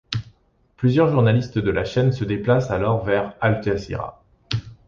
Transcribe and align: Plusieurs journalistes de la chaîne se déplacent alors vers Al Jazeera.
Plusieurs 0.77 1.11
journalistes 1.11 1.59
de 1.59 1.69
la 1.69 1.85
chaîne 1.85 2.11
se 2.11 2.25
déplacent 2.25 2.71
alors 2.71 3.05
vers 3.05 3.35
Al 3.39 3.61
Jazeera. 3.61 4.23